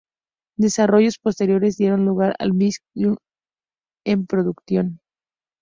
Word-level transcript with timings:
Desarrollos 0.57 1.19
posteriores 1.19 1.77
dieron 1.77 2.05
lugar 2.07 2.33
al 2.39 2.53
misil 2.55 2.81
Krug, 2.95 3.17
en 4.03 4.25
producción. 4.25 4.99